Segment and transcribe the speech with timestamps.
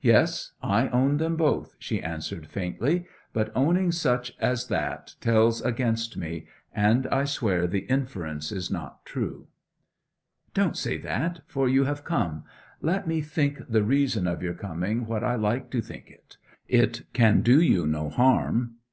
[0.00, 3.06] 'Yes I own them both,' she answered faintly.
[3.32, 9.04] 'But owning such as that tells against me; and I swear the inference is not
[9.04, 9.48] true.'
[10.54, 12.44] 'Don't say that; for you have come
[12.82, 16.36] let me think the reason of your coming what I like to think it.
[16.68, 18.76] It can do you no harm.